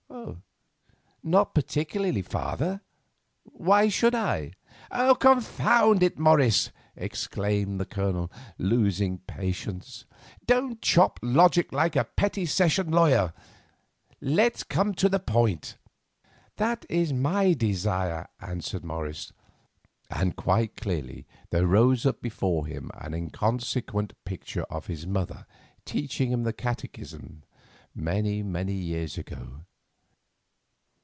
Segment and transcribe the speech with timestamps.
[1.23, 2.81] "Not particularly, father.
[3.43, 4.53] Why should I?"
[4.91, 10.05] "Confound it, Morris," exclaimed the Colonel, losing patience;
[10.47, 13.33] "don't chop logic like a petty sessions lawyer.
[14.19, 15.77] Let's come to the point."
[16.57, 19.31] "That is my desire," answered Morris;
[20.09, 25.45] and quite clearly there rose up before him an inconsequent picture of his mother
[25.85, 27.43] teaching him the Catechism
[27.93, 29.65] many, many years ago.